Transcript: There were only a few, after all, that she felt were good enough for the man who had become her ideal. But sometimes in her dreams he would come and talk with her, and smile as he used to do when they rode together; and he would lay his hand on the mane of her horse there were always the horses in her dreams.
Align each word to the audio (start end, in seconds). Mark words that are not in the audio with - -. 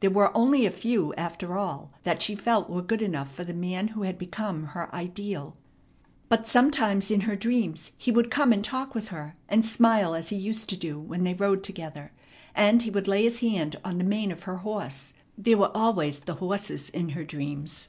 There 0.00 0.10
were 0.10 0.36
only 0.36 0.66
a 0.66 0.70
few, 0.70 1.14
after 1.14 1.56
all, 1.56 1.92
that 2.02 2.20
she 2.20 2.34
felt 2.34 2.68
were 2.68 2.82
good 2.82 3.00
enough 3.00 3.34
for 3.34 3.42
the 3.42 3.54
man 3.54 3.88
who 3.88 4.02
had 4.02 4.18
become 4.18 4.64
her 4.64 4.94
ideal. 4.94 5.56
But 6.28 6.46
sometimes 6.46 7.10
in 7.10 7.22
her 7.22 7.36
dreams 7.36 7.92
he 7.96 8.10
would 8.10 8.30
come 8.30 8.52
and 8.52 8.62
talk 8.62 8.94
with 8.94 9.08
her, 9.08 9.34
and 9.48 9.64
smile 9.64 10.12
as 10.14 10.28
he 10.28 10.36
used 10.36 10.68
to 10.68 10.76
do 10.76 11.00
when 11.00 11.24
they 11.24 11.32
rode 11.32 11.64
together; 11.64 12.12
and 12.54 12.82
he 12.82 12.90
would 12.90 13.08
lay 13.08 13.22
his 13.22 13.40
hand 13.40 13.76
on 13.82 13.96
the 13.96 14.04
mane 14.04 14.30
of 14.30 14.42
her 14.42 14.56
horse 14.58 15.14
there 15.38 15.56
were 15.56 15.74
always 15.74 16.18
the 16.20 16.34
horses 16.34 16.90
in 16.90 17.08
her 17.16 17.24
dreams. 17.24 17.88